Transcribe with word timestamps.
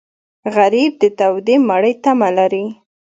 غریب 0.55 0.91
د 1.01 1.03
تودې 1.17 1.55
مړۍ 1.67 1.93
تمه 2.03 2.29
لري 2.37 2.65